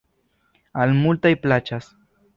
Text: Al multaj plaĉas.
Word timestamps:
Al 0.85 0.95
multaj 1.03 1.33
plaĉas. 1.47 1.95